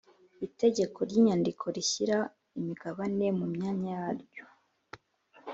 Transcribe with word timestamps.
Itegeko 0.47 0.97
ry 1.09 1.15
inyandiko 1.19 1.63
rishyira 1.75 2.17
imigabane 2.59 3.25
mumyanya 3.37 3.87
yaryo 4.01 4.45